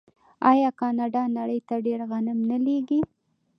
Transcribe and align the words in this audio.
آیا 0.49 0.69
کاناډا 0.79 1.23
نړۍ 1.37 1.59
ته 1.67 1.75
ډیر 1.85 1.99
غنم 2.11 2.37
نه 2.49 2.57
لیږي؟ 2.65 2.99